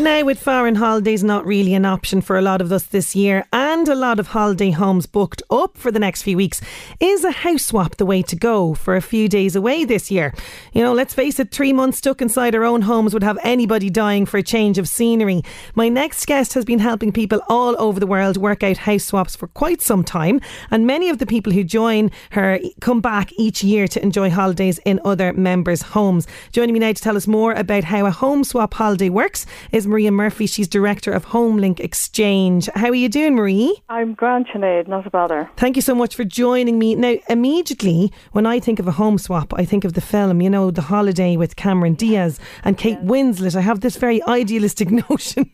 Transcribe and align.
Now, 0.00 0.22
with 0.22 0.38
foreign 0.38 0.76
holidays 0.76 1.24
not 1.24 1.44
really 1.44 1.74
an 1.74 1.84
option 1.84 2.20
for 2.20 2.38
a 2.38 2.42
lot 2.42 2.60
of 2.60 2.70
us 2.70 2.84
this 2.84 3.16
year, 3.16 3.44
and 3.68 3.86
a 3.86 3.94
lot 3.94 4.18
of 4.18 4.28
holiday 4.28 4.70
homes 4.70 5.04
booked 5.04 5.42
up 5.50 5.76
for 5.76 5.92
the 5.92 5.98
next 5.98 6.22
few 6.22 6.38
weeks, 6.38 6.58
is 7.00 7.22
a 7.22 7.30
house 7.30 7.66
swap 7.66 7.96
the 7.96 8.06
way 8.06 8.22
to 8.22 8.34
go 8.34 8.72
for 8.72 8.96
a 8.96 9.02
few 9.02 9.28
days 9.28 9.54
away 9.54 9.84
this 9.84 10.10
year? 10.10 10.32
You 10.72 10.82
know, 10.82 10.94
let's 10.94 11.12
face 11.12 11.38
it, 11.38 11.50
three 11.50 11.74
months 11.74 11.98
stuck 11.98 12.22
inside 12.22 12.54
our 12.54 12.64
own 12.64 12.80
homes 12.80 13.12
would 13.12 13.22
have 13.22 13.38
anybody 13.42 13.90
dying 13.90 14.24
for 14.24 14.38
a 14.38 14.42
change 14.42 14.78
of 14.78 14.88
scenery. 14.88 15.42
My 15.74 15.90
next 15.90 16.24
guest 16.24 16.54
has 16.54 16.64
been 16.64 16.78
helping 16.78 17.12
people 17.12 17.42
all 17.46 17.76
over 17.78 18.00
the 18.00 18.06
world 18.06 18.38
work 18.38 18.62
out 18.62 18.78
house 18.78 19.04
swaps 19.04 19.36
for 19.36 19.48
quite 19.48 19.82
some 19.82 20.02
time, 20.02 20.40
and 20.70 20.86
many 20.86 21.10
of 21.10 21.18
the 21.18 21.26
people 21.26 21.52
who 21.52 21.62
join 21.62 22.10
her 22.30 22.58
come 22.80 23.02
back 23.02 23.32
each 23.36 23.62
year 23.62 23.86
to 23.88 24.02
enjoy 24.02 24.30
holidays 24.30 24.78
in 24.86 24.98
other 25.04 25.34
members' 25.34 25.82
homes. 25.82 26.26
Joining 26.52 26.72
me 26.72 26.80
now 26.80 26.92
to 26.92 27.02
tell 27.02 27.18
us 27.18 27.26
more 27.26 27.52
about 27.52 27.84
how 27.84 28.06
a 28.06 28.10
home 28.10 28.44
swap 28.44 28.72
holiday 28.72 29.10
works 29.10 29.44
is 29.72 29.86
Maria 29.86 30.10
Murphy. 30.10 30.46
She's 30.46 30.68
director 30.68 31.12
of 31.12 31.26
HomeLink 31.26 31.80
Exchange. 31.80 32.70
How 32.74 32.88
are 32.88 32.94
you 32.94 33.10
doing, 33.10 33.36
Marie? 33.58 33.82
I'm 33.88 34.14
grand, 34.14 34.46
Sinead, 34.48 34.88
not 34.88 35.06
a 35.06 35.10
bother. 35.10 35.50
Thank 35.56 35.76
you 35.76 35.82
so 35.82 35.94
much 35.94 36.14
for 36.14 36.24
joining 36.24 36.78
me. 36.78 36.94
Now, 36.94 37.16
immediately 37.28 38.12
when 38.32 38.46
I 38.46 38.60
think 38.60 38.78
of 38.78 38.86
a 38.86 38.92
home 38.92 39.18
swap, 39.18 39.52
I 39.54 39.64
think 39.64 39.84
of 39.84 39.94
the 39.94 40.00
film, 40.00 40.40
you 40.40 40.50
know, 40.50 40.70
The 40.70 40.82
Holiday 40.82 41.36
with 41.36 41.56
Cameron 41.56 41.94
Diaz 41.94 42.38
and 42.64 42.78
Kate 42.78 43.02
Winslet. 43.02 43.56
I 43.56 43.60
have 43.60 43.80
this 43.80 43.96
very 43.96 44.22
idealistic 44.24 44.90
notion 45.10 45.50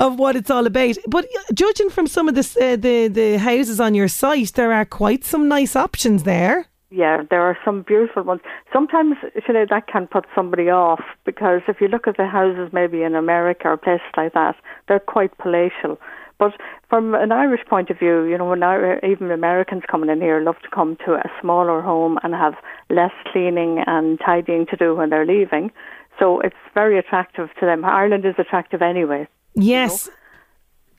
of 0.00 0.18
what 0.18 0.36
it's 0.36 0.50
all 0.50 0.66
about. 0.66 0.96
But 1.06 1.26
judging 1.54 1.90
from 1.90 2.06
some 2.06 2.28
of 2.28 2.34
this, 2.34 2.56
uh, 2.56 2.76
the 2.76 3.08
the 3.08 3.38
houses 3.38 3.80
on 3.80 3.94
your 3.94 4.08
site, 4.08 4.54
there 4.54 4.72
are 4.72 4.84
quite 4.84 5.24
some 5.24 5.48
nice 5.48 5.76
options 5.76 6.24
there. 6.24 6.66
Yeah, 6.90 7.22
there 7.30 7.40
are 7.40 7.56
some 7.64 7.82
beautiful 7.82 8.22
ones. 8.22 8.42
Sometimes, 8.70 9.16
you 9.48 9.54
know, 9.54 9.64
that 9.70 9.86
can 9.86 10.06
put 10.06 10.26
somebody 10.34 10.68
off 10.68 11.00
because 11.24 11.62
if 11.66 11.80
you 11.80 11.88
look 11.88 12.06
at 12.06 12.18
the 12.18 12.26
houses 12.26 12.68
maybe 12.70 13.02
in 13.02 13.14
America 13.14 13.68
or 13.68 13.78
places 13.78 14.12
like 14.14 14.34
that, 14.34 14.56
they're 14.88 15.00
quite 15.00 15.36
palatial. 15.38 15.98
But 16.38 16.52
from 16.88 17.14
an 17.14 17.32
Irish 17.32 17.64
point 17.66 17.90
of 17.90 17.98
view, 17.98 18.24
you 18.24 18.36
know, 18.36 18.48
when 18.48 18.62
I, 18.62 18.98
even 19.06 19.30
Americans 19.30 19.82
coming 19.90 20.10
in 20.10 20.20
here 20.20 20.40
love 20.40 20.58
to 20.62 20.70
come 20.70 20.96
to 21.06 21.14
a 21.14 21.30
smaller 21.40 21.80
home 21.80 22.18
and 22.22 22.34
have 22.34 22.54
less 22.90 23.12
cleaning 23.32 23.82
and 23.86 24.18
tidying 24.24 24.66
to 24.66 24.76
do 24.76 24.94
when 24.94 25.10
they're 25.10 25.26
leaving. 25.26 25.70
So 26.18 26.40
it's 26.40 26.56
very 26.74 26.98
attractive 26.98 27.48
to 27.60 27.66
them. 27.66 27.84
Ireland 27.84 28.24
is 28.24 28.34
attractive 28.38 28.82
anyway. 28.82 29.28
Yes. 29.54 30.06
You 30.06 30.12
know? 30.12 30.18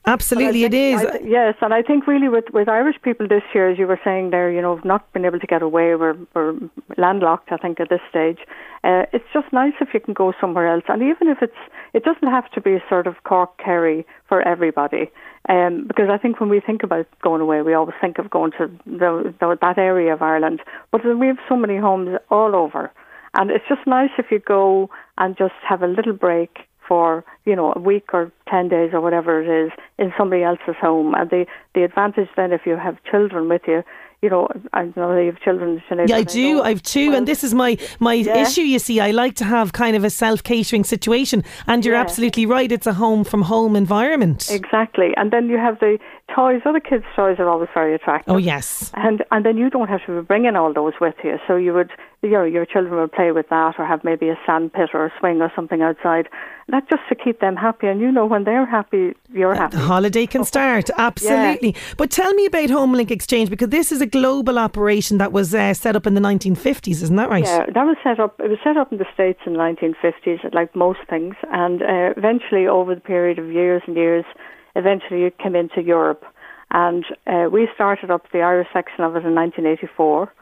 Absolutely, 0.06 0.62
think, 0.62 0.74
it 0.74 0.76
is. 0.76 1.00
Th- 1.00 1.22
yes, 1.24 1.54
and 1.62 1.72
I 1.72 1.80
think 1.80 2.06
really 2.06 2.28
with, 2.28 2.44
with 2.52 2.68
Irish 2.68 2.96
people 3.02 3.26
this 3.26 3.42
year, 3.54 3.70
as 3.70 3.78
you 3.78 3.86
were 3.86 4.00
saying 4.04 4.30
there, 4.30 4.50
you 4.50 4.60
know, 4.60 4.76
have 4.76 4.84
not 4.84 5.10
been 5.12 5.24
able 5.24 5.40
to 5.40 5.46
get 5.46 5.62
away, 5.62 5.94
we're, 5.94 6.16
we're 6.34 6.58
landlocked, 6.98 7.50
I 7.52 7.56
think, 7.56 7.80
at 7.80 7.88
this 7.88 8.00
stage. 8.10 8.38
Uh, 8.82 9.04
it's 9.14 9.24
just 9.32 9.50
nice 9.52 9.72
if 9.80 9.94
you 9.94 10.00
can 10.00 10.12
go 10.12 10.34
somewhere 10.38 10.68
else. 10.68 10.84
And 10.88 11.02
even 11.02 11.28
if 11.28 11.38
it's, 11.40 11.56
it 11.94 12.04
doesn't 12.04 12.28
have 12.28 12.50
to 12.52 12.60
be 12.60 12.74
a 12.74 12.82
sort 12.88 13.06
of 13.06 13.14
Cork 13.24 13.56
Kerry 13.56 14.06
for 14.28 14.42
everybody. 14.42 15.10
Um, 15.48 15.86
because 15.86 16.08
I 16.10 16.18
think 16.18 16.38
when 16.38 16.50
we 16.50 16.60
think 16.60 16.82
about 16.82 17.06
going 17.22 17.40
away, 17.40 17.62
we 17.62 17.72
always 17.72 17.96
think 18.00 18.18
of 18.18 18.28
going 18.28 18.52
to 18.52 18.70
the, 18.84 19.34
the, 19.40 19.58
that 19.60 19.78
area 19.78 20.12
of 20.12 20.20
Ireland. 20.20 20.60
But 20.92 21.00
we 21.04 21.26
have 21.28 21.38
so 21.48 21.56
many 21.56 21.78
homes 21.78 22.18
all 22.30 22.54
over. 22.54 22.92
And 23.34 23.50
it's 23.50 23.64
just 23.68 23.86
nice 23.86 24.10
if 24.18 24.26
you 24.30 24.38
go 24.38 24.90
and 25.18 25.36
just 25.36 25.54
have 25.66 25.82
a 25.82 25.86
little 25.86 26.12
break 26.12 26.58
for 26.86 27.24
you 27.44 27.56
know 27.56 27.72
a 27.74 27.80
week 27.80 28.12
or 28.12 28.32
ten 28.48 28.68
days 28.68 28.90
or 28.92 29.00
whatever 29.00 29.42
it 29.42 29.66
is 29.66 29.72
in 29.98 30.12
somebody 30.16 30.42
else's 30.42 30.76
home. 30.80 31.14
And 31.14 31.30
the 31.30 31.46
the 31.74 31.84
advantage 31.84 32.28
then, 32.36 32.52
if 32.52 32.62
you 32.66 32.76
have 32.76 32.96
children 33.10 33.48
with 33.48 33.62
you, 33.66 33.82
you 34.24 34.30
know, 34.30 34.48
I 34.72 34.90
know 34.96 35.18
you 35.18 35.26
have 35.26 35.40
children. 35.40 35.82
Sinead, 35.88 36.08
yeah, 36.08 36.16
I 36.16 36.22
do. 36.22 36.62
I 36.62 36.70
have 36.70 36.82
two, 36.82 37.10
well, 37.10 37.18
and 37.18 37.28
this 37.28 37.44
is 37.44 37.52
my 37.52 37.76
my 38.00 38.14
yeah. 38.14 38.38
issue. 38.38 38.62
You 38.62 38.78
see, 38.78 38.98
I 38.98 39.10
like 39.10 39.34
to 39.36 39.44
have 39.44 39.74
kind 39.74 39.94
of 39.96 40.02
a 40.02 40.08
self 40.08 40.42
catering 40.42 40.82
situation, 40.82 41.44
and 41.66 41.84
you're 41.84 41.94
yeah. 41.94 42.00
absolutely 42.00 42.46
right. 42.46 42.72
It's 42.72 42.86
a 42.86 42.94
home 42.94 43.24
from 43.24 43.42
home 43.42 43.76
environment. 43.76 44.48
Exactly, 44.50 45.12
and 45.18 45.30
then 45.30 45.50
you 45.50 45.58
have 45.58 45.78
the 45.80 45.98
toys. 46.34 46.62
Other 46.64 46.80
kids' 46.80 47.04
toys 47.14 47.36
are 47.38 47.48
always 47.48 47.68
very 47.74 47.94
attractive. 47.94 48.32
Oh 48.34 48.38
yes, 48.38 48.90
and 48.94 49.24
and 49.30 49.44
then 49.44 49.56
you 49.56 49.70
don't 49.70 49.88
have 49.88 50.04
to 50.06 50.20
be 50.20 50.26
bringing 50.26 50.56
all 50.56 50.72
those 50.72 50.94
with 51.00 51.14
you. 51.22 51.38
So 51.46 51.56
you 51.56 51.72
would, 51.74 51.90
you 52.22 52.30
know, 52.30 52.44
your 52.44 52.66
children 52.66 52.94
will 52.94 53.08
play 53.08 53.32
with 53.32 53.48
that, 53.50 53.74
or 53.78 53.86
have 53.86 54.04
maybe 54.04 54.28
a 54.28 54.38
sand 54.46 54.72
pit 54.72 54.90
or 54.94 55.06
a 55.06 55.12
swing 55.18 55.40
or 55.40 55.52
something 55.54 55.82
outside. 55.82 56.28
That's 56.68 56.88
just 56.88 57.02
to 57.10 57.14
keep 57.14 57.40
them 57.40 57.56
happy, 57.56 57.86
and 57.86 58.00
you 58.00 58.10
know, 58.10 58.26
when 58.26 58.44
they're 58.44 58.66
happy, 58.66 59.14
you're 59.32 59.54
happy. 59.54 59.76
The 59.76 59.82
holiday 59.82 60.26
can 60.26 60.44
start 60.44 60.90
absolutely. 60.96 61.72
Yeah. 61.72 61.94
But 61.96 62.10
tell 62.10 62.32
me 62.34 62.46
about 62.46 62.70
HomeLink 62.70 63.10
Exchange 63.10 63.50
because 63.50 63.68
this 63.68 63.92
is 63.92 64.00
a 64.00 64.06
global 64.06 64.58
operation 64.58 65.18
that 65.18 65.32
was 65.32 65.54
uh, 65.54 65.74
set 65.74 65.94
up 65.94 66.06
in 66.06 66.14
the 66.14 66.22
1950s, 66.22 67.02
isn't 67.02 67.16
that 67.16 67.28
right? 67.28 67.44
Yeah, 67.44 67.66
that 67.66 67.84
was 67.84 67.96
set 68.02 68.18
up. 68.18 68.40
It 68.40 68.48
was 68.48 68.58
set 68.64 68.76
up 68.76 68.90
in 68.92 68.98
the 68.98 69.06
states 69.12 69.40
in 69.46 69.52
the 69.52 69.58
1950s, 69.58 70.54
like 70.54 70.74
most 70.74 71.00
things, 71.08 71.34
and 71.50 71.82
uh, 71.82 72.14
eventually, 72.16 72.66
over 72.66 72.94
the 72.94 73.00
period 73.00 73.38
of 73.38 73.50
years 73.52 73.82
and 73.86 73.96
years, 73.96 74.24
eventually 74.74 75.24
it 75.24 75.38
came 75.38 75.54
into 75.54 75.82
Europe, 75.82 76.24
and 76.70 77.04
uh, 77.26 77.48
we 77.50 77.68
started 77.74 78.10
up 78.10 78.30
the 78.32 78.40
Irish 78.40 78.68
section 78.72 79.04
of 79.04 79.16
it 79.16 79.24
in 79.24 79.34
1984. 79.34 80.32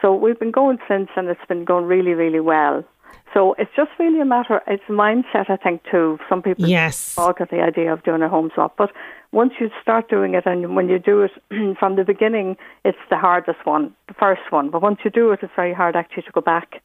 So 0.00 0.14
we've 0.14 0.38
been 0.38 0.50
going 0.50 0.78
since, 0.88 1.10
and 1.16 1.28
it's 1.28 1.44
been 1.48 1.64
going 1.64 1.84
really, 1.84 2.12
really 2.12 2.40
well. 2.40 2.84
So 3.34 3.54
it's 3.58 3.70
just 3.74 3.90
really 3.98 4.20
a 4.20 4.24
matter, 4.24 4.60
it's 4.66 4.82
mindset, 4.88 5.48
I 5.48 5.56
think, 5.56 5.82
too. 5.90 6.18
Some 6.28 6.42
people 6.42 6.66
yes. 6.66 7.14
balk 7.14 7.40
at 7.40 7.50
the 7.50 7.60
idea 7.60 7.92
of 7.92 8.02
doing 8.02 8.20
a 8.22 8.28
home 8.28 8.50
swap. 8.54 8.74
But 8.76 8.90
once 9.32 9.54
you 9.58 9.70
start 9.80 10.10
doing 10.10 10.34
it, 10.34 10.44
and 10.44 10.76
when 10.76 10.88
you 10.88 10.98
do 10.98 11.22
it 11.22 11.30
from 11.78 11.96
the 11.96 12.04
beginning, 12.04 12.56
it's 12.84 12.98
the 13.08 13.16
hardest 13.16 13.64
one, 13.64 13.94
the 14.08 14.14
first 14.14 14.42
one. 14.50 14.70
But 14.70 14.82
once 14.82 14.98
you 15.04 15.10
do 15.10 15.30
it, 15.32 15.40
it's 15.42 15.52
very 15.56 15.72
hard 15.72 15.96
actually 15.96 16.24
to 16.24 16.32
go 16.32 16.42
back 16.42 16.82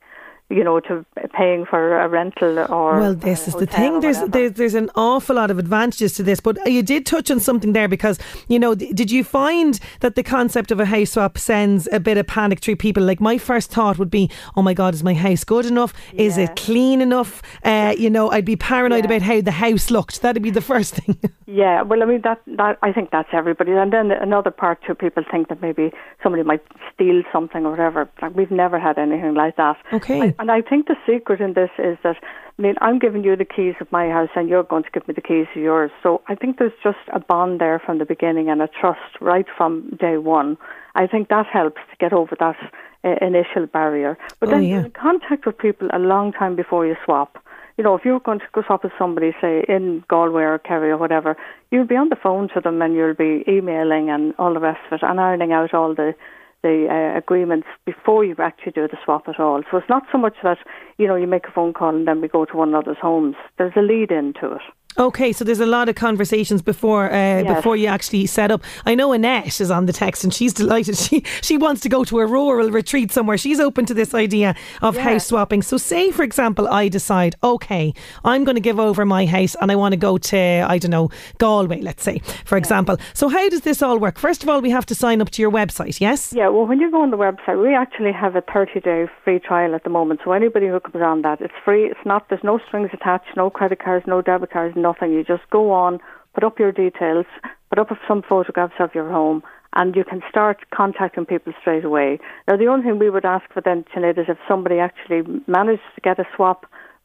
you 0.50 0.64
know, 0.64 0.80
to 0.80 1.06
paying 1.34 1.66
for 1.66 2.00
a 2.00 2.08
rental 2.08 2.60
or. 2.60 3.00
Well, 3.00 3.16
this 3.16 3.48
is 3.48 3.56
the 3.56 3.66
thing. 3.66 4.00
There's, 4.00 4.20
there's 4.30 4.54
there's 4.54 4.76
an 4.76 4.90
awful 4.96 5.36
lot 5.36 5.52
of 5.52 5.60
advantages 5.60 6.14
to 6.14 6.24
this, 6.24 6.40
but 6.40 6.58
you 6.66 6.82
did 6.82 7.06
touch 7.06 7.30
on 7.30 7.40
something 7.40 7.74
there 7.74 7.90
because 7.90 8.18
you 8.48 8.58
know, 8.58 8.74
did 8.74 9.12
you 9.12 9.24
find 9.24 9.80
that 10.00 10.16
the 10.16 10.24
concept 10.24 10.72
of 10.72 10.80
a 10.80 10.86
house 10.86 11.12
swap 11.12 11.38
sends 11.38 11.88
a 11.92 12.00
bit 12.00 12.18
of 12.18 12.28
panic 12.28 12.60
through 12.60 12.78
people? 12.78 13.04
Like 13.04 13.20
my 13.20 13.38
first 13.38 13.72
thought 13.72 13.98
would 13.98 14.10
be, 14.10 14.30
oh 14.56 14.62
my 14.62 14.74
god, 14.74 14.94
is 14.94 15.04
my 15.04 15.14
house 15.14 15.44
good 15.44 15.66
enough? 15.66 15.94
Yeah. 16.14 16.24
Is 16.24 16.38
it 16.38 16.56
clean 16.56 17.02
enough? 17.02 17.42
Uh, 17.64 17.94
you 17.98 18.10
know, 18.10 18.32
I'd 18.32 18.46
be 18.46 18.56
paranoid 18.56 19.04
yeah. 19.04 19.16
about 19.18 19.22
how 19.24 19.42
the 19.42 19.52
house 19.52 19.92
looked. 19.92 20.22
That'd 20.22 20.44
be 20.44 20.52
the 20.52 20.62
first 20.62 20.96
thing. 20.96 21.18
yeah, 21.46 21.82
well, 21.82 22.02
I 22.02 22.06
mean 22.06 22.22
that 22.24 22.42
that 22.48 22.78
I 22.82 22.94
think 22.94 23.12
that's 23.12 23.30
everybody, 23.34 23.72
and 23.74 23.92
then 23.92 24.12
another 24.12 24.52
part 24.52 24.80
too. 24.88 24.96
People 24.96 25.24
think 25.30 25.50
that 25.50 25.62
maybe 25.62 25.92
somebody 26.24 26.44
might 26.44 26.64
steal 26.94 27.24
something 27.34 27.66
or 27.66 27.72
whatever. 27.72 28.10
Like 28.22 28.36
we've 28.36 28.52
never 28.52 28.80
had 28.80 28.98
anything 28.98 29.34
like 29.34 29.58
that. 29.58 29.78
Okay. 29.92 30.34
I, 30.37 30.37
and 30.40 30.52
I 30.52 30.62
think 30.62 30.88
the 30.88 30.96
secret 31.06 31.42
in 31.42 31.54
this 31.54 31.70
is 31.78 31.98
that, 32.04 32.18
I 32.22 32.62
mean, 32.62 32.76
I'm 32.82 33.00
giving 33.00 33.24
you 33.24 33.36
the 33.36 33.46
keys 33.46 33.76
of 33.82 33.92
my 33.92 34.10
house 34.10 34.30
and 34.36 34.50
you're 34.50 34.64
going 34.64 34.84
to 34.84 34.92
give 34.92 35.08
me 35.08 35.14
the 35.14 35.22
keys 35.22 35.48
of 35.56 35.62
yours. 35.62 35.92
So 36.04 36.22
I 36.28 36.36
think 36.36 36.58
there's 36.58 36.78
just 36.84 36.98
a 37.14 37.20
bond 37.20 37.60
there 37.60 37.80
from 37.80 37.98
the 38.00 38.06
beginning 38.06 38.50
and 38.50 38.62
a 38.62 38.68
trust 38.68 39.20
right 39.22 39.46
from 39.58 39.90
day 40.00 40.18
one. 40.18 40.58
I 40.96 41.08
think 41.08 41.30
that 41.30 41.46
helps 41.48 41.82
to 41.92 41.98
get 42.00 42.14
over 42.14 42.36
that 42.40 42.58
uh, 43.04 43.16
initial 43.22 43.68
barrier. 43.68 44.18
But 44.40 44.50
oh, 44.50 44.52
then 44.54 44.64
yeah. 44.64 44.86
in 44.86 44.92
contact 44.92 45.46
with 45.46 45.58
people 45.58 45.90
a 45.94 46.00
long 46.00 46.34
time 46.34 46.56
before 46.56 46.86
you 46.86 46.96
swap. 47.06 47.44
You 47.78 47.84
know, 47.84 47.94
if 47.96 48.04
you're 48.04 48.20
going 48.20 48.40
to 48.40 48.46
go 48.54 48.64
swap 48.66 48.84
with 48.84 48.94
somebody, 48.98 49.36
say 49.40 49.64
in 49.70 50.04
Galway 50.08 50.42
or 50.42 50.58
Kerry 50.58 50.90
or 50.90 50.98
whatever, 50.98 51.38
you'll 51.70 51.86
be 51.86 51.96
on 51.96 52.10
the 52.10 52.16
phone 52.16 52.50
to 52.56 52.60
them 52.60 52.82
and 52.82 52.96
you'll 52.96 53.14
be 53.14 53.44
emailing 53.48 54.10
and 54.10 54.34
all 54.40 54.54
the 54.54 54.60
rest 54.60 54.80
of 54.88 54.94
it 54.94 55.04
and 55.04 55.20
ironing 55.20 55.52
out 55.52 55.76
all 55.76 55.94
the 55.94 56.16
the 56.64 56.88
uh, 56.90 57.18
agreements 57.18 57.68
before 57.86 58.26
you 58.26 58.36
actually 58.40 58.72
do 58.72 58.88
the 58.88 58.98
swap 59.04 59.28
at 59.28 59.40
all. 59.40 59.62
So 59.70 59.78
it's 59.78 59.90
not 59.90 60.04
so 60.12 60.18
much 60.18 60.36
that 60.44 60.58
you 60.98 61.08
know 61.08 61.16
you 61.16 61.28
make 61.28 61.48
a 61.48 61.52
phone 61.52 61.74
call 61.74 61.96
and 61.96 62.08
then 62.08 62.22
we 62.22 62.28
go 62.28 62.46
to 62.46 62.58
one 62.58 62.70
another's 62.70 62.98
homes. 63.02 63.36
There's 63.58 63.74
a 63.76 63.82
lead 63.82 64.12
into 64.12 64.54
it. 64.54 64.62
Okay, 65.00 65.32
so 65.32 65.46
there's 65.46 65.60
a 65.60 65.66
lot 65.68 65.90
of 65.90 65.96
conversations 65.96 66.62
before 66.64 67.12
uh, 67.12 67.18
Yes. 67.44 67.56
before 67.56 67.76
you 67.78 67.86
actually 67.88 68.26
set 68.26 68.50
up. 68.52 68.64
I 68.86 68.96
know 68.96 69.12
Annette 69.14 69.62
is 69.62 69.70
on 69.70 69.86
the 69.86 69.94
text 69.94 70.24
and 70.24 70.34
she's 70.34 70.54
delighted. 70.54 70.98
She 71.08 71.22
she 71.42 71.58
wants 71.58 71.82
to 71.82 71.90
go 71.90 72.04
to 72.06 72.20
a 72.20 72.26
rural 72.26 72.72
retreat 72.72 73.12
somewhere. 73.12 73.38
She's 73.38 73.60
open 73.60 73.86
to 73.86 73.94
this 73.94 74.14
idea 74.16 74.56
of 74.82 74.96
Yeah. 74.96 75.04
house 75.04 75.28
swapping. 75.28 75.62
So 75.62 75.78
say 75.78 76.12
for 76.12 76.24
example 76.24 76.68
I 76.68 76.88
decide, 76.90 77.36
okay, 77.44 77.94
I'm 78.26 78.44
going 78.44 78.56
to 78.56 78.62
give 78.70 78.80
over 78.80 79.06
my 79.06 79.26
house 79.28 79.56
and 79.62 79.72
I 79.72 79.76
want 79.76 79.94
to 79.94 79.98
go 80.10 80.18
to 80.18 80.38
I 80.74 80.78
don't 80.80 80.92
know 80.92 81.10
Galway, 81.38 81.82
let's 81.82 82.04
say 82.04 82.20
for 82.46 82.58
example. 82.58 82.98
So 83.14 83.30
how 83.30 83.48
does 83.50 83.62
this 83.62 83.82
all 83.84 84.00
work? 84.00 84.18
First 84.18 84.42
of 84.44 84.50
all, 84.50 84.62
we 84.62 84.72
have 84.72 84.86
to 84.88 84.96
sign 84.96 85.22
up 85.22 85.30
to 85.32 85.42
your 85.44 85.52
website. 85.52 86.02
Yes. 86.02 86.34
Yeah, 86.34 86.50
well, 86.50 86.66
when 86.66 86.80
you 86.80 86.90
go 86.92 87.02
on 87.04 87.12
the 87.12 87.18
website, 87.18 87.62
we 87.62 87.76
actually 87.76 88.12
have 88.14 88.36
a 88.36 88.42
30 88.42 88.80
day 88.80 89.06
free 89.24 89.40
trial 89.40 89.76
at 89.76 89.84
the 89.84 89.90
moment. 89.92 90.22
So 90.24 90.32
anybody 90.32 90.68
who 90.68 90.80
comes 90.80 91.04
on 91.04 91.22
that, 91.22 91.40
it's 91.42 91.54
free. 91.64 91.86
It's 91.86 92.06
not, 92.06 92.28
there's 92.30 92.44
no 92.44 92.60
strings 92.68 92.90
attached, 92.94 93.32
no 93.38 93.50
credit 93.52 93.80
cards, 93.80 94.06
no 94.08 94.22
debit 94.22 94.50
cards, 94.52 94.76
nothing. 94.88 95.10
You 95.16 95.24
just 95.36 95.46
go 95.58 95.64
on, 95.84 96.00
put 96.34 96.44
up 96.48 96.60
your 96.64 96.72
details, 96.86 97.26
put 97.70 97.80
up 97.80 97.90
some 98.08 98.22
photographs 98.34 98.78
of 98.80 98.90
your 98.98 99.10
home, 99.18 99.40
and 99.74 99.96
you 99.96 100.04
can 100.12 100.22
start 100.30 100.58
contacting 100.80 101.26
people 101.26 101.54
straight 101.62 101.86
away. 101.92 102.20
Now, 102.48 102.56
the 102.58 102.68
only 102.72 102.84
thing 102.86 103.00
we 103.00 103.10
would 103.16 103.26
ask 103.36 103.46
for 103.54 103.62
then, 103.62 103.86
Sinead, 103.92 104.18
is 104.22 104.26
if 104.36 104.40
somebody 104.52 104.78
actually 104.80 105.22
managed 105.48 105.88
to 105.96 106.02
get 106.02 106.20
a 106.20 106.28
swap, 106.36 106.60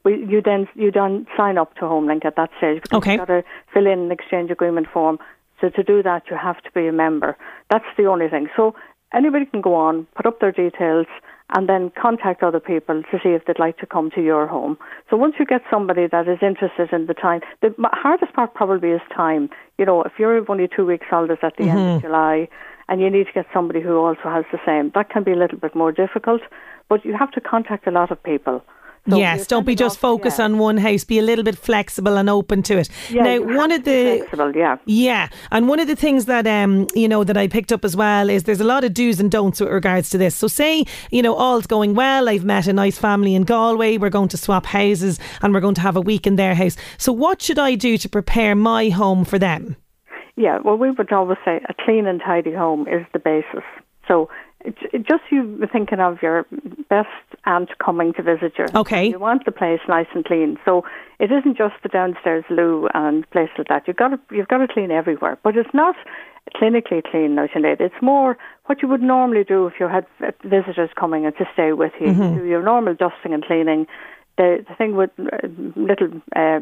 we, 0.04 0.12
you 0.32 0.40
then 0.50 0.62
you 0.74 0.90
then 0.90 1.26
sign 1.36 1.56
up 1.62 1.70
to 1.76 1.82
HomeLink 1.82 2.24
at 2.24 2.36
that 2.40 2.50
stage 2.58 2.82
because 2.82 2.98
Okay. 2.98 3.12
you've 3.12 3.26
got 3.26 3.32
to 3.38 3.42
fill 3.72 3.86
in 3.86 3.98
an 4.06 4.12
exchange 4.12 4.50
agreement 4.50 4.86
form. 4.92 5.16
So 5.60 5.68
to 5.78 5.82
do 5.92 6.02
that, 6.02 6.22
you 6.30 6.36
have 6.48 6.60
to 6.66 6.70
be 6.78 6.84
a 6.88 6.92
member. 6.92 7.36
That's 7.70 7.90
the 7.96 8.06
only 8.06 8.28
thing. 8.28 8.48
So 8.56 8.74
anybody 9.20 9.46
can 9.46 9.60
go 9.60 9.74
on, 9.74 10.06
put 10.16 10.26
up 10.26 10.40
their 10.40 10.50
details, 10.64 11.06
and 11.54 11.68
then 11.68 11.90
contact 12.00 12.42
other 12.42 12.60
people 12.60 13.02
to 13.10 13.18
see 13.22 13.30
if 13.30 13.44
they'd 13.44 13.58
like 13.58 13.78
to 13.78 13.86
come 13.86 14.10
to 14.10 14.22
your 14.22 14.46
home. 14.46 14.78
So 15.10 15.16
once 15.16 15.34
you 15.38 15.46
get 15.46 15.62
somebody 15.70 16.06
that 16.06 16.28
is 16.28 16.38
interested 16.42 16.92
in 16.92 17.06
the 17.06 17.14
time, 17.14 17.40
the 17.60 17.74
hardest 17.92 18.32
part 18.32 18.54
probably 18.54 18.90
is 18.90 19.00
time. 19.14 19.50
You 19.78 19.84
know, 19.84 20.02
if 20.02 20.12
you're 20.18 20.44
only 20.50 20.68
two 20.74 20.86
weeks 20.86 21.06
old 21.12 21.28
holidays 21.28 21.38
at 21.42 21.56
the 21.56 21.70
end 21.70 21.78
of 21.78 21.86
mm-hmm. 21.86 22.06
July, 22.06 22.48
and 22.88 23.00
you 23.00 23.08
need 23.10 23.26
to 23.26 23.32
get 23.32 23.46
somebody 23.52 23.80
who 23.80 23.96
also 23.96 24.24
has 24.24 24.44
the 24.50 24.58
same, 24.66 24.90
that 24.94 25.10
can 25.10 25.24
be 25.24 25.32
a 25.32 25.36
little 25.36 25.58
bit 25.58 25.74
more 25.74 25.92
difficult. 25.92 26.42
But 26.88 27.04
you 27.04 27.16
have 27.16 27.30
to 27.32 27.40
contact 27.40 27.86
a 27.86 27.90
lot 27.90 28.10
of 28.10 28.22
people. 28.22 28.62
So 29.08 29.18
yes, 29.18 29.48
don't 29.48 29.66
be 29.66 29.74
just 29.74 29.96
off- 29.96 30.00
focused 30.00 30.38
yeah. 30.38 30.44
on 30.44 30.58
one 30.58 30.76
house. 30.76 31.02
Be 31.02 31.18
a 31.18 31.22
little 31.22 31.42
bit 31.42 31.58
flexible 31.58 32.16
and 32.16 32.30
open 32.30 32.62
to 32.64 32.78
it. 32.78 32.88
Yeah, 33.10 33.22
now, 33.22 33.56
one 33.56 33.72
of 33.72 33.84
the 33.84 34.18
flexible, 34.18 34.54
yeah. 34.54 34.76
Yeah, 34.84 35.28
and 35.50 35.68
one 35.68 35.80
of 35.80 35.88
the 35.88 35.96
things 35.96 36.26
that 36.26 36.46
um 36.46 36.86
you 36.94 37.08
know 37.08 37.24
that 37.24 37.36
I 37.36 37.48
picked 37.48 37.72
up 37.72 37.84
as 37.84 37.96
well 37.96 38.30
is 38.30 38.44
there's 38.44 38.60
a 38.60 38.64
lot 38.64 38.84
of 38.84 38.94
do's 38.94 39.18
and 39.18 39.30
don'ts 39.30 39.60
with 39.60 39.70
regards 39.70 40.08
to 40.10 40.18
this. 40.18 40.36
So 40.36 40.46
say 40.46 40.84
you 41.10 41.20
know 41.20 41.34
all's 41.34 41.66
going 41.66 41.94
well. 41.94 42.28
I've 42.28 42.44
met 42.44 42.68
a 42.68 42.72
nice 42.72 42.96
family 42.96 43.34
in 43.34 43.42
Galway. 43.42 43.98
We're 43.98 44.10
going 44.10 44.28
to 44.28 44.36
swap 44.36 44.66
houses 44.66 45.18
and 45.40 45.52
we're 45.52 45.60
going 45.60 45.74
to 45.74 45.80
have 45.80 45.96
a 45.96 46.00
week 46.00 46.26
in 46.26 46.36
their 46.36 46.54
house. 46.54 46.76
So 46.96 47.12
what 47.12 47.42
should 47.42 47.58
I 47.58 47.74
do 47.74 47.98
to 47.98 48.08
prepare 48.08 48.54
my 48.54 48.88
home 48.90 49.24
for 49.24 49.38
them? 49.38 49.76
Yeah, 50.36 50.58
well, 50.64 50.76
we 50.76 50.90
would 50.90 51.12
always 51.12 51.38
say 51.44 51.60
a 51.68 51.74
clean 51.74 52.06
and 52.06 52.20
tidy 52.20 52.54
home 52.54 52.86
is 52.88 53.04
the 53.12 53.18
basis. 53.18 53.64
So 54.08 54.30
just 54.92 55.22
you 55.30 55.60
thinking 55.72 56.00
of 56.00 56.22
your 56.22 56.46
best 56.88 57.08
aunt 57.44 57.70
coming 57.78 58.12
to 58.14 58.22
visit 58.22 58.52
you. 58.58 58.66
Okay. 58.74 59.08
You 59.08 59.18
want 59.18 59.44
the 59.44 59.52
place 59.52 59.80
nice 59.88 60.06
and 60.14 60.24
clean. 60.24 60.58
So 60.64 60.84
it 61.18 61.30
isn't 61.32 61.56
just 61.56 61.74
the 61.82 61.88
downstairs 61.88 62.44
loo 62.50 62.88
and 62.94 63.28
places 63.30 63.54
like 63.58 63.68
that. 63.68 63.82
You've 63.86 63.96
got 63.96 64.08
to 64.08 64.20
you've 64.30 64.48
got 64.48 64.58
to 64.58 64.68
clean 64.68 64.90
everywhere, 64.90 65.38
but 65.42 65.56
it's 65.56 65.74
not 65.74 65.96
clinically 66.56 67.02
clean 67.08 67.34
now, 67.34 67.46
Sinead. 67.46 67.80
It's 67.80 68.02
more 68.02 68.36
what 68.66 68.82
you 68.82 68.88
would 68.88 69.02
normally 69.02 69.44
do 69.44 69.66
if 69.66 69.74
you 69.80 69.88
had 69.88 70.06
visitors 70.44 70.90
coming 70.98 71.26
and 71.26 71.36
to 71.36 71.44
stay 71.52 71.72
with 71.72 71.92
you. 72.00 72.08
You 72.08 72.40
do 72.40 72.44
your 72.46 72.62
normal 72.62 72.94
dusting 72.94 73.32
and 73.32 73.44
cleaning. 73.44 73.86
The 74.38 74.64
the 74.68 74.74
thing 74.74 74.96
with 74.96 75.10
uh, 75.18 75.46
little 75.76 76.20
uh, 76.34 76.60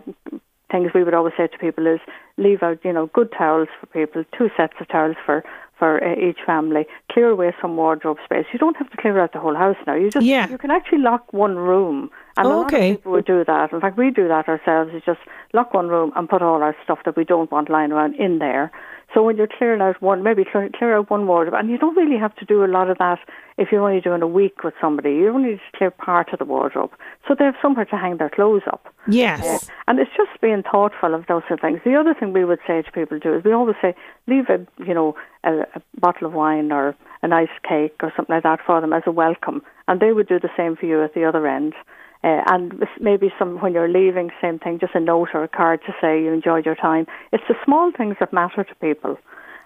things 0.71 0.93
we 0.95 1.05
would 1.05 1.15
always 1.15 1.35
say 1.37 1.47
to 1.47 1.59
people 1.59 1.87
is 1.87 2.01
leave 2.37 2.63
out, 2.63 2.79
you 2.85 2.93
know, 2.93 3.07
good 3.07 3.33
towels 3.37 3.69
for 3.79 3.87
people, 3.87 4.25
two 4.37 4.51
sets 4.57 4.75
of 4.81 4.89
towels 4.89 5.17
for 5.25 5.45
for 5.81 5.93
uh, 6.05 6.15
each 6.29 6.39
family. 6.47 6.85
Clear 7.11 7.31
away 7.31 7.53
some 7.61 7.77
wardrobe 7.77 8.19
space. 8.25 8.47
You 8.53 8.59
don't 8.61 8.77
have 8.77 8.91
to 8.91 8.97
clear 8.99 9.19
out 9.19 9.33
the 9.33 9.41
whole 9.41 9.57
house 9.57 9.77
now. 9.89 9.95
You 9.95 10.11
just 10.11 10.25
Yeah. 10.27 10.49
you 10.49 10.59
can 10.59 10.71
actually 10.71 10.99
lock 11.11 11.33
one 11.33 11.57
room. 11.57 12.11
And 12.37 12.47
a 12.47 12.51
lot 12.51 12.67
Okay. 12.67 12.91
of 12.91 12.97
people 12.99 13.13
would 13.13 13.25
do 13.25 13.45
that. 13.45 13.73
In 13.73 13.81
fact, 13.81 13.97
we 13.99 14.11
do 14.11 14.29
that 14.29 14.47
ourselves. 14.49 14.95
Is 14.95 15.03
just 15.05 15.21
lock 15.53 15.75
one 15.75 15.89
room 15.89 16.13
and 16.15 16.29
put 16.29 16.43
all 16.43 16.63
our 16.63 16.77
stuff 16.85 17.01
that 17.07 17.17
we 17.17 17.25
don't 17.25 17.51
want 17.51 17.69
lying 17.71 17.91
around 17.93 18.15
in 18.27 18.39
there. 18.39 18.71
So 19.13 19.23
when 19.25 19.37
you're 19.37 19.49
clearing 19.49 19.81
out 19.81 20.01
one, 20.01 20.23
maybe 20.23 20.45
clear, 20.45 20.71
clear 20.77 20.97
out 20.97 21.11
one 21.11 21.27
wardrobe, 21.27 21.55
and 21.59 21.69
you 21.69 21.79
don't 21.79 21.97
really 21.97 22.19
have 22.19 22.35
to 22.37 22.45
do 22.45 22.65
a 22.65 22.67
lot 22.67 22.89
of 22.89 22.99
that 22.99 23.19
if 23.59 23.73
you're 23.73 23.83
only 23.83 24.01
doing 24.01 24.23
a 24.23 24.27
week 24.27 24.63
with 24.63 24.75
somebody. 24.81 25.11
You 25.11 25.31
only 25.31 25.51
need 25.51 25.57
to 25.73 25.79
clear 25.79 25.91
part 25.91 26.33
of 26.33 26.39
the 26.39 26.45
wardrobe, 26.45 26.93
so 27.27 27.35
they 27.37 27.45
have 27.45 27.57
somewhere 27.61 27.87
to 27.87 27.97
hang 27.97 28.19
their 28.19 28.31
clothes 28.31 28.63
up. 28.69 28.95
Yes. 29.09 29.69
And 29.89 29.99
it's 29.99 30.11
just 30.17 30.41
being 30.41 30.63
thoughtful 30.63 31.15
of 31.15 31.27
those 31.27 31.43
sort 31.49 31.59
of 31.59 31.61
things. 31.61 31.81
The 31.85 31.97
other 31.97 32.15
thing 32.15 32.33
we 32.33 32.45
would 32.45 32.61
say 32.67 32.83
to 32.83 32.93
people 32.93 33.19
do 33.19 33.35
is 33.35 33.45
we 33.45 33.53
always 33.53 33.77
say 33.83 33.95
leave 34.29 34.49
a 34.49 34.65
you 34.85 34.95
know 34.95 35.17
a, 35.43 35.63
a 35.75 35.83
bottle 35.99 36.29
of 36.29 36.33
wine 36.33 36.71
or 36.71 36.95
a 37.23 37.29
nice 37.29 37.49
cake 37.69 37.97
or 38.03 38.13
something 38.17 38.35
like 38.35 38.45
that 38.45 38.61
for 38.65 38.81
them 38.81 38.93
as 38.93 39.03
a 39.07 39.13
welcome, 39.13 39.63
and 39.89 40.01
they 40.01 40.13
would 40.13 40.29
do 40.29 40.39
the 40.39 40.51
same 40.57 40.77
for 40.77 40.87
you 40.87 41.03
at 41.03 41.15
the 41.15 41.25
other 41.25 41.47
end. 41.47 41.75
Uh, 42.23 42.43
and 42.49 42.85
maybe 43.01 43.33
some 43.39 43.59
when 43.61 43.73
you're 43.73 43.89
leaving, 43.89 44.31
same 44.43 44.59
thing, 44.59 44.79
just 44.79 44.95
a 44.95 45.01
note 45.01 45.29
or 45.33 45.43
a 45.45 45.49
card 45.49 45.81
to 45.87 45.93
say 46.01 46.23
you 46.23 46.33
enjoyed 46.33 46.67
your 46.67 46.75
time. 46.75 47.07
It's 47.33 47.45
the 47.49 47.55
small 47.65 47.93
things 47.97 48.17
that 48.21 48.33
matter 48.33 48.63
to 48.63 48.75
people. 48.77 49.17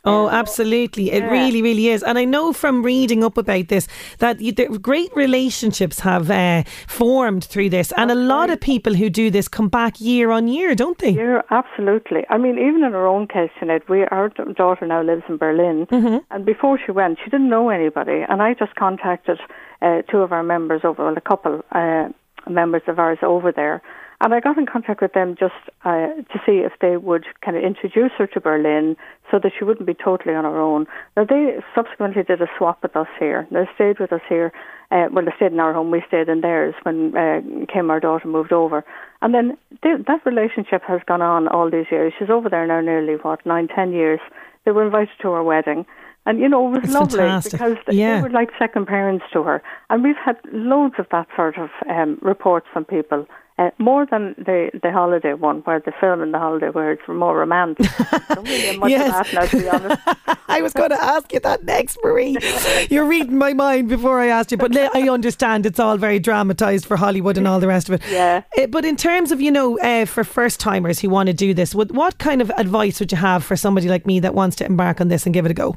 Oh, 0.06 0.29
absolutely. 0.29 1.11
It 1.11 1.23
Yeah. 1.23 1.31
really, 1.31 1.62
really 1.62 1.89
is. 1.89 2.03
And 2.03 2.19
I 2.19 2.27
know 2.27 2.53
from 2.53 2.83
reading 2.83 3.25
up 3.25 3.39
about 3.39 3.69
this 3.69 3.89
that 4.19 4.39
you, 4.39 4.53
great 4.53 5.11
relationships 5.17 6.01
have 6.01 6.31
uh, 6.31 6.62
formed 6.87 7.45
through 7.45 7.71
this. 7.71 7.91
And 7.97 8.11
a 8.11 8.15
lot 8.15 8.51
of 8.51 8.61
people 8.61 8.95
who 8.95 9.09
do 9.09 9.31
this 9.31 9.49
come 9.49 9.69
back 9.69 10.01
year 10.01 10.31
on 10.31 10.47
year, 10.47 10.75
don't 10.75 10.99
they? 10.99 11.11
Yeah, 11.12 11.41
absolutely. 11.51 12.25
I 12.29 12.37
mean, 12.37 12.59
even 12.59 12.85
in 12.85 12.95
our 12.95 13.06
own 13.06 13.27
case, 13.27 13.51
Sinead, 13.59 13.89
we 13.89 14.05
our 14.05 14.29
daughter 14.29 14.87
now 14.87 15.03
lives 15.03 15.23
in 15.29 15.39
Berlin, 15.39 15.87
and 16.31 16.45
before 16.45 16.79
she 16.85 16.93
went, 16.93 17.19
she 17.25 17.31
didn't 17.31 17.49
know 17.49 17.71
anybody, 17.71 18.25
and 18.29 18.43
I 18.43 18.53
just 18.55 18.75
contacted 18.75 19.41
uh, 19.81 20.03
two 20.11 20.19
of 20.19 20.33
our 20.33 20.43
members 20.43 20.83
over, 20.85 21.03
well, 21.05 21.17
a 21.17 21.21
couple 21.23 21.65
uh, 21.73 22.09
members 22.49 22.82
of 22.87 22.99
ours 22.99 23.19
over 23.23 23.52
there, 23.52 23.82
and 24.20 24.32
I 24.32 24.41
got 24.41 24.56
in 24.56 24.67
contact 24.67 25.02
with 25.02 25.12
them 25.12 25.37
just 25.38 25.55
uh, 25.85 26.06
to 26.06 26.38
see 26.46 26.64
if 26.64 26.73
they 26.81 26.96
would 26.96 27.26
kind 27.44 27.56
of 27.56 27.62
introduce 27.62 28.12
her 28.17 28.26
to 28.29 28.41
Berlin 28.41 28.96
so 29.31 29.38
that 29.43 29.52
she 29.58 29.64
wouldn't 29.64 29.87
be 29.87 29.94
totally 29.94 30.35
on 30.35 30.44
her 30.44 30.61
own. 30.61 30.87
Now, 31.17 31.25
they 31.25 31.56
subsequently 31.75 32.23
did 32.23 32.41
a 32.41 32.46
swap 32.56 32.82
with 32.82 32.96
us 32.96 33.08
here. 33.19 33.46
They 33.50 33.69
stayed 33.75 33.99
with 33.99 34.12
us 34.12 34.23
here. 34.29 34.52
Uh, 34.91 35.08
well, 35.12 35.25
they 35.25 35.32
stayed 35.37 35.52
in 35.52 35.61
our 35.61 35.75
home. 35.75 35.91
We 35.91 36.02
stayed 36.06 36.29
in 36.29 36.41
theirs 36.41 36.75
when 36.85 37.17
uh, 37.17 37.41
Kim, 37.73 37.91
our 37.91 38.00
daughter, 38.00 38.29
moved 38.29 38.52
over. 38.52 38.85
And 39.20 39.35
then 39.35 39.58
they, 39.82 39.94
that 40.06 40.25
relationship 40.25 40.82
has 40.87 41.00
gone 41.06 41.22
on 41.22 41.48
all 41.48 41.70
these 41.70 41.86
years. 41.91 42.13
She's 42.19 42.31
over 42.31 42.48
there 42.48 42.67
now 42.67 42.81
nearly, 42.81 43.15
what, 43.15 43.44
nine, 43.44 43.69
ten 43.69 43.93
years. 43.93 44.20
They 44.65 44.70
were 44.70 44.86
invited 44.86 45.10
to 45.22 45.32
her 45.32 45.43
wedding. 45.43 45.84
And, 46.27 46.39
you 46.41 46.49
know, 46.49 46.67
it 46.69 46.71
was 46.71 46.81
That's 46.83 46.95
lovely 46.95 47.19
fantastic. 47.19 47.53
because 47.53 47.77
they, 47.87 47.95
Yeah. 47.97 48.17
they 48.17 48.23
were 48.23 48.31
like 48.31 48.51
second 48.59 48.87
parents 48.87 49.25
to 49.35 49.43
her. 49.43 49.63
And 49.91 50.03
we've 50.03 50.17
had 50.17 50.37
loads 50.53 50.95
of 50.99 51.07
that 51.13 51.27
sort 51.37 51.59
of 51.59 51.69
um, 51.89 52.19
reports 52.23 52.67
from 52.73 52.85
people. 52.85 53.27
Uh, 53.57 53.71
more 53.79 54.05
than 54.11 54.35
the 54.37 54.69
the 54.83 54.91
holiday 54.91 55.33
one, 55.33 55.59
where 55.61 55.79
the 55.79 55.93
film 56.01 56.21
and 56.23 56.35
the 56.35 56.39
holiday 56.41 56.71
where 56.71 56.91
it's 56.91 57.07
more 57.07 57.37
romantic. 57.39 57.87
Really 58.43 58.91
Yes. 58.91 59.31
that 59.31 59.33
now, 59.33 59.47
to 59.47 59.57
be 59.61 59.69
honest. 59.69 60.01
I 60.49 60.61
was 60.61 60.73
going 60.73 60.91
to 60.91 61.01
ask 61.01 61.33
you 61.33 61.39
that 61.41 61.63
next, 61.65 61.97
Marie. 62.03 62.37
You're 62.91 63.05
reading 63.07 63.39
my 63.39 63.53
mind 63.53 63.89
before 63.89 64.19
I 64.21 64.27
asked 64.27 64.51
you, 64.51 64.57
but 64.59 64.77
I 64.77 65.09
understand 65.09 65.67
it's 65.67 65.79
all 65.79 65.97
very 65.99 66.19
dramatised 66.19 66.85
for 66.85 66.97
Hollywood 66.97 67.39
and 67.39 67.47
all 67.47 67.61
the 67.61 67.69
rest 67.69 67.89
of 67.89 67.95
it. 67.95 68.03
Yeah. 68.11 68.43
Uh, 68.61 68.67
but 68.67 68.85
in 68.85 68.97
terms 68.97 69.31
of, 69.31 69.41
you 69.41 69.53
know, 69.53 69.79
uh, 69.79 70.05
for 70.05 70.25
first 70.25 70.59
timers 70.59 70.99
who 70.99 71.09
want 71.09 71.29
to 71.29 71.33
do 71.33 71.55
this, 71.55 71.77
what, 71.77 71.93
what 71.93 72.19
kind 72.19 72.43
of 72.43 72.51
advice 72.57 72.99
would 72.99 73.13
you 73.13 73.19
have 73.19 73.45
for 73.45 73.55
somebody 73.57 73.89
like 73.89 74.05
me 74.05 74.19
that 74.21 74.35
wants 74.35 74.57
to 74.57 74.67
embark 74.67 75.01
on 75.01 75.07
this 75.09 75.27
and 75.27 75.33
give 75.33 75.45
it 75.47 75.53
a 75.53 75.55
go? 75.55 75.77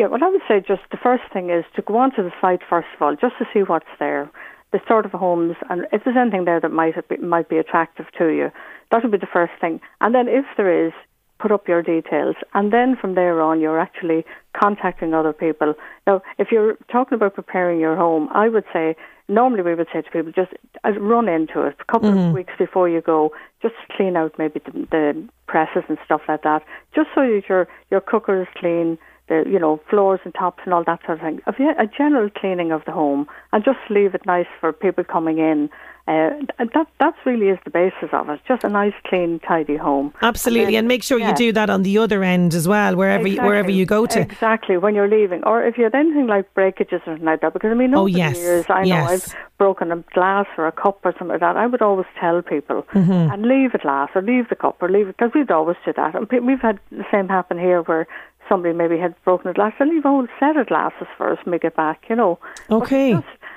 Yeah, 0.00 0.06
well, 0.06 0.24
I 0.24 0.30
would 0.30 0.40
say 0.48 0.60
just 0.66 0.80
the 0.90 0.96
first 0.96 1.24
thing 1.30 1.50
is 1.50 1.62
to 1.76 1.82
go 1.82 1.98
onto 1.98 2.22
the 2.22 2.32
site 2.40 2.62
first 2.66 2.88
of 2.96 3.02
all, 3.02 3.14
just 3.16 3.36
to 3.36 3.44
see 3.52 3.60
what's 3.60 3.84
there, 3.98 4.30
the 4.72 4.80
sort 4.88 5.04
of 5.04 5.12
homes, 5.12 5.56
and 5.68 5.86
if 5.92 6.04
there's 6.04 6.16
anything 6.16 6.46
there 6.46 6.58
that 6.58 6.72
might 6.72 7.06
be, 7.06 7.18
might 7.18 7.50
be 7.50 7.58
attractive 7.58 8.06
to 8.16 8.28
you. 8.28 8.50
That 8.90 9.02
would 9.02 9.12
be 9.12 9.18
the 9.18 9.26
first 9.30 9.52
thing. 9.60 9.78
And 10.00 10.14
then 10.14 10.26
if 10.26 10.46
there 10.56 10.86
is, 10.86 10.94
put 11.38 11.52
up 11.52 11.68
your 11.68 11.82
details, 11.82 12.36
and 12.54 12.72
then 12.72 12.96
from 12.98 13.14
there 13.14 13.42
on, 13.42 13.60
you're 13.60 13.78
actually 13.78 14.24
contacting 14.58 15.12
other 15.12 15.34
people. 15.34 15.74
Now, 16.06 16.22
if 16.38 16.48
you're 16.50 16.78
talking 16.90 17.16
about 17.16 17.34
preparing 17.34 17.78
your 17.78 17.94
home, 17.94 18.30
I 18.32 18.48
would 18.48 18.64
say 18.72 18.96
normally 19.28 19.60
we 19.60 19.74
would 19.74 19.88
say 19.92 20.00
to 20.00 20.10
people 20.10 20.32
just 20.32 20.52
uh, 20.82 20.92
run 20.98 21.28
into 21.28 21.60
it 21.66 21.76
a 21.78 21.92
couple 21.92 22.08
of 22.08 22.32
weeks 22.32 22.54
before 22.58 22.88
you 22.88 23.02
go, 23.02 23.32
just 23.60 23.74
clean 23.94 24.16
out 24.16 24.32
maybe 24.38 24.62
the, 24.64 24.72
the 24.90 25.28
presses 25.46 25.84
and 25.90 25.98
stuff 26.06 26.22
like 26.26 26.42
that, 26.44 26.62
just 26.94 27.08
so 27.14 27.20
that 27.20 27.42
your 27.50 27.68
your 27.90 28.00
cooker 28.00 28.40
is 28.40 28.48
clean, 28.56 28.96
the 29.30 29.44
you 29.48 29.58
know 29.58 29.80
floors 29.88 30.20
and 30.24 30.34
tops 30.34 30.60
and 30.64 30.74
all 30.74 30.84
that 30.84 31.00
sort 31.06 31.18
of 31.18 31.24
thing. 31.24 31.40
A, 31.46 31.82
a 31.82 31.86
general 31.86 32.28
cleaning 32.28 32.72
of 32.72 32.84
the 32.84 32.92
home, 32.92 33.26
and 33.52 33.64
just 33.64 33.78
leave 33.88 34.14
it 34.14 34.26
nice 34.26 34.50
for 34.60 34.72
people 34.72 35.04
coming 35.04 35.38
in. 35.38 35.70
Uh, 36.08 36.30
that 36.58 36.88
that 36.98 37.14
really 37.24 37.48
is 37.48 37.58
the 37.64 37.70
basis 37.70 38.08
of 38.12 38.28
it. 38.28 38.40
Just 38.48 38.64
a 38.64 38.68
nice, 38.68 38.94
clean, 39.06 39.38
tidy 39.46 39.76
home. 39.76 40.12
Absolutely, 40.22 40.64
and, 40.64 40.68
then, 40.68 40.78
and 40.78 40.88
make 40.88 41.04
sure 41.04 41.18
yeah. 41.18 41.28
you 41.28 41.36
do 41.36 41.52
that 41.52 41.70
on 41.70 41.84
the 41.84 41.98
other 41.98 42.24
end 42.24 42.52
as 42.52 42.66
well, 42.66 42.96
wherever 42.96 43.26
exactly. 43.26 43.48
wherever 43.48 43.70
you 43.70 43.86
go 43.86 44.06
to. 44.06 44.20
Exactly 44.20 44.76
when 44.76 44.94
you're 44.94 45.08
leaving, 45.08 45.44
or 45.44 45.64
if 45.64 45.78
you 45.78 45.84
have 45.84 45.94
anything 45.94 46.26
like 46.26 46.52
breakages 46.54 47.00
or 47.06 47.12
something 47.12 47.24
like 47.24 47.42
that. 47.42 47.52
Because 47.52 47.70
I 47.70 47.74
mean, 47.74 47.94
over 47.94 48.02
oh, 48.02 48.06
yes. 48.06 48.36
the 48.36 48.42
years, 48.42 48.64
I 48.68 48.82
yes. 48.82 48.88
know 48.88 49.14
I've 49.14 49.48
broken 49.58 49.92
a 49.92 50.02
glass 50.12 50.46
or 50.58 50.66
a 50.66 50.72
cup 50.72 50.98
or 51.04 51.12
something 51.12 51.28
like 51.28 51.40
that. 51.40 51.56
I 51.56 51.66
would 51.66 51.82
always 51.82 52.06
tell 52.18 52.42
people 52.42 52.82
mm-hmm. 52.92 53.32
and 53.32 53.42
leave 53.42 53.74
a 53.74 53.78
glass 53.78 54.08
or 54.16 54.22
leave 54.22 54.48
the 54.48 54.56
cup 54.56 54.82
or 54.82 54.88
leave 54.88 55.06
it 55.06 55.16
because 55.16 55.32
we'd 55.32 55.50
always 55.52 55.76
do 55.84 55.92
that. 55.92 56.16
And 56.16 56.46
we've 56.46 56.60
had 56.60 56.80
the 56.90 57.04
same 57.12 57.28
happen 57.28 57.58
here 57.58 57.82
where 57.82 58.08
somebody 58.50 58.74
maybe 58.74 58.98
had 58.98 59.14
broken 59.24 59.50
a 59.50 59.54
glass. 59.54 59.72
They'll 59.78 59.88
leave 59.88 60.04
a 60.04 60.08
whole 60.08 60.26
set 60.38 60.58
of 60.58 60.66
glasses 60.66 61.06
for 61.16 61.32
us 61.32 61.38
and 61.44 61.52
we 61.52 61.58
get 61.58 61.76
back. 61.76 62.04
You 62.10 62.16
know. 62.16 62.38
Okay. 62.70 63.12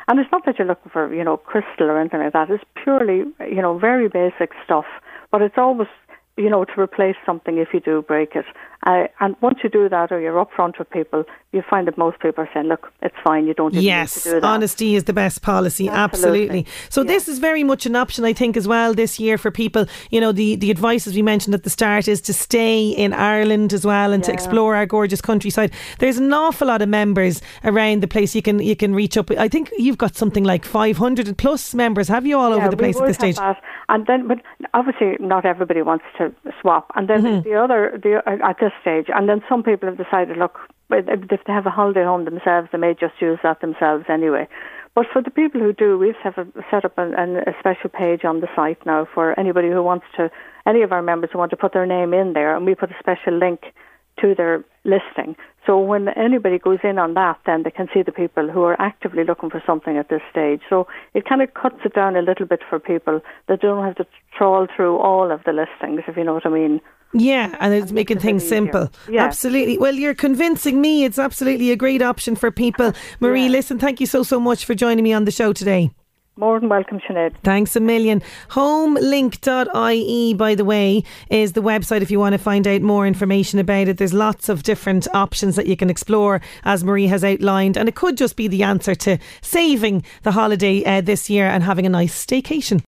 And 0.08 0.20
it's 0.20 0.32
not 0.32 0.46
that 0.46 0.58
you're 0.58 0.68
looking 0.68 0.92
for, 0.92 1.14
you 1.14 1.24
know, 1.24 1.38
crystal 1.38 1.90
or 1.90 2.00
anything 2.00 2.20
like 2.20 2.34
that. 2.34 2.50
It's 2.50 2.64
purely, 2.76 3.24
you 3.40 3.62
know, 3.62 3.78
very 3.78 4.08
basic 4.10 4.52
stuff. 4.64 4.86
But 5.32 5.42
it's 5.42 5.58
always, 5.58 5.88
you 6.36 6.50
know, 6.50 6.66
to 6.66 6.82
replace 6.82 7.16
something 7.26 7.58
if 7.60 7.70
you 7.74 7.80
do 7.80 8.02
break 8.02 8.36
it. 8.36 8.46
Uh, 8.86 9.08
and 9.22 9.36
once 9.40 9.60
you 9.64 9.70
do 9.70 9.88
that 9.88 10.12
or 10.12 10.20
you're 10.20 10.44
upfront 10.44 10.78
with 10.78 10.90
people, 10.90 11.24
you 11.54 11.64
find 11.70 11.88
that 11.88 11.98
most 11.98 12.20
people 12.20 12.44
are 12.44 12.50
saying, 12.54 12.66
look, 12.66 12.92
it's 13.02 13.16
fine, 13.24 13.48
you 13.48 13.54
don't 13.54 13.72
do 13.72 13.78
that. 13.78 13.84
yes, 13.84 14.28
honesty 14.42 14.96
is 14.96 15.06
the 15.06 15.14
best 15.14 15.42
policy, 15.42 15.88
absolutely. 15.88 16.60
absolutely. 16.60 16.72
So 16.90 17.04
this 17.04 17.30
is 17.30 17.40
very 17.40 17.64
much 17.64 17.86
an 17.86 17.96
option, 17.96 18.26
I 18.26 18.34
think, 18.34 18.58
as 18.58 18.68
well 18.68 18.94
this 18.94 19.20
year 19.20 19.38
for 19.38 19.52
people. 19.52 19.86
You 20.10 20.20
know, 20.20 20.32
the, 20.32 20.56
the 20.56 20.72
advice, 20.72 21.08
as 21.08 21.14
we 21.14 21.22
mentioned 21.22 21.54
at 21.54 21.64
the 21.64 21.70
start, 21.70 22.08
is 22.08 22.20
to 22.22 22.34
stay 22.34 22.90
in 22.90 23.14
Ireland 23.14 23.72
as 23.72 23.86
well 23.86 24.12
and 24.12 24.22
yeah. 24.24 24.28
to 24.28 24.34
explore 24.34 24.76
our 24.76 24.86
gorgeous 24.86 25.22
countryside. 25.22 25.72
There's 26.00 26.18
an 26.18 26.34
awful 26.34 26.68
lot 26.68 26.82
of 26.82 26.90
members 26.90 27.42
around 27.64 28.02
the 28.02 28.08
place 28.08 28.36
you 28.36 28.42
can 28.42 28.60
you 28.60 28.76
can 28.76 28.94
reach 28.94 29.18
up. 29.18 29.32
I 29.32 29.48
think 29.48 29.72
you've 29.78 29.98
got 29.98 30.16
something 30.16 30.44
like 30.44 30.66
500 30.66 31.38
plus 31.38 31.74
members, 31.74 32.08
have 32.08 32.26
you, 32.26 32.38
all 32.38 32.50
yeah, 32.50 32.58
over 32.58 32.70
the 32.70 32.78
place 32.78 33.00
at 33.00 33.08
this 33.08 33.18
stage? 33.18 33.38
That. 33.38 33.62
And 33.88 34.08
then, 34.08 34.28
but 34.28 34.40
obviously 34.74 35.16
not 35.20 35.46
everybody 35.46 35.82
wants 35.82 36.06
to 36.18 36.23
swap. 36.62 36.92
And 36.96 37.08
then 37.08 37.22
mm-hmm. 37.24 37.50
the 37.50 37.56
other, 37.56 38.00
the, 38.02 38.22
at 38.26 38.60
this 38.60 38.72
stage. 38.82 39.08
And 39.14 39.28
then 39.28 39.42
some 39.50 39.64
people 39.64 39.90
have 39.90 39.98
decided, 39.98 40.38
look, 40.38 40.60
if 40.92 41.44
they 41.46 41.54
have 41.54 41.66
a 41.66 41.72
holiday 41.72 42.04
home 42.04 42.26
themselves, 42.26 42.70
they 42.72 42.78
may 42.78 42.94
just 42.94 43.16
use 43.20 43.40
that 43.44 43.62
themselves 43.62 44.06
anyway. 44.10 44.48
But 44.96 45.08
for 45.12 45.22
the 45.24 45.32
people 45.32 45.60
who 45.60 45.74
do, 45.74 45.98
we 45.98 46.14
have 46.24 46.38
a, 46.38 46.46
set 46.70 46.86
up 46.86 46.98
an, 46.98 47.16
an, 47.16 47.38
a 47.38 47.54
special 47.60 47.90
page 47.90 48.24
on 48.24 48.42
the 48.42 48.48
site 48.56 48.86
now 48.86 49.08
for 49.12 49.38
anybody 49.40 49.70
who 49.70 49.82
wants 49.82 50.06
to, 50.18 50.30
any 50.68 50.84
of 50.84 50.92
our 50.92 51.02
members 51.02 51.32
who 51.34 51.40
want 51.40 51.50
to 51.50 51.58
put 51.58 51.74
their 51.74 51.88
name 51.88 52.14
in 52.14 52.34
there, 52.34 52.56
and 52.56 52.66
we 52.66 52.76
put 52.76 52.92
a 52.92 52.96
special 53.00 53.34
link 53.34 53.74
to 54.22 54.36
their 54.36 54.64
listing. 54.84 55.36
So 55.66 55.80
when 55.80 56.10
anybody 56.10 56.60
goes 56.60 56.80
in 56.84 56.98
on 57.00 57.14
that, 57.14 57.40
then 57.46 57.64
they 57.64 57.72
can 57.72 57.88
see 57.94 58.02
the 58.02 58.12
people 58.12 58.50
who 58.50 58.64
are 58.64 58.80
actively 58.82 59.24
looking 59.24 59.50
for 59.50 59.64
something 59.66 59.98
at 59.98 60.10
this 60.10 60.22
stage. 60.30 60.62
So 60.70 60.88
it 61.14 61.26
kind 61.28 61.42
of 61.42 61.54
cuts 61.54 61.78
it 61.86 61.94
down 61.94 62.16
a 62.18 62.22
little 62.22 62.46
bit 62.46 62.60
for 62.70 62.80
people 62.80 63.22
that 63.48 63.62
don't 63.62 63.84
have 63.84 63.96
to 63.96 64.06
trawl 64.38 64.68
through 64.76 64.98
all 64.98 65.32
of 65.32 65.42
the 65.46 65.54
listings, 65.54 66.02
if 66.08 66.18
you 66.18 66.24
know 66.24 66.34
what 66.34 66.46
I 66.46 66.50
mean. 66.50 66.82
Yeah, 67.14 67.56
and 67.60 67.74
it's 67.74 67.92
making 67.92 68.20
things 68.20 68.46
simple. 68.48 68.92
Yeah. 69.08 69.24
Absolutely. 69.24 69.78
Well, 69.78 69.94
you're 69.94 70.16
convincing 70.16 70.82
me 70.82 71.06
it's 71.06 71.20
absolutely 71.20 71.72
a 71.72 71.76
great 71.76 72.02
option 72.02 72.36
for 72.36 72.52
people. 72.52 72.92
Marie, 73.20 73.44
yeah. 73.44 73.52
listen, 73.52 73.80
thank 73.80 74.00
you 74.00 74.08
so, 74.08 74.24
so 74.24 74.40
much 74.40 74.66
for 74.66 74.74
joining 74.74 75.04
me 75.04 75.14
on 75.14 75.26
the 75.26 75.32
show 75.32 75.54
today. 75.54 75.92
More 76.36 76.60
than 76.60 76.70
welcome, 76.70 77.00
Sinead. 77.00 77.36
Thanks 77.44 77.76
a 77.76 77.80
million. 77.80 78.24
Homelink.ie, 78.50 80.34
by 80.34 80.56
the 80.56 80.66
way, 80.66 81.04
is 81.30 81.54
the 81.54 81.62
website 81.62 82.02
if 82.02 82.10
you 82.10 82.20
want 82.20 82.34
to 82.34 82.40
find 82.40 82.68
out 82.68 82.82
more 82.82 83.06
information 83.06 83.60
about 83.60 83.88
it. 83.88 83.98
There's 83.98 84.16
lots 84.16 84.50
of 84.50 84.64
different 84.64 85.08
options 85.14 85.56
that 85.58 85.68
you 85.68 85.78
can 85.78 85.92
explore, 85.92 86.42
as 86.64 86.84
Marie 86.84 87.08
has 87.08 87.24
outlined, 87.24 87.78
and 87.78 87.88
it 87.88 87.94
could 87.94 88.18
just 88.18 88.36
be 88.36 88.48
the 88.48 88.64
answer 88.64 88.96
to 88.96 89.20
saving 89.42 90.04
the 90.24 90.32
holiday 90.32 90.84
uh, 90.84 91.02
this 91.02 91.30
year 91.30 91.46
and 91.46 91.64
having 91.64 91.86
a 91.86 91.90
nice 91.90 92.26
staycation. 92.26 92.82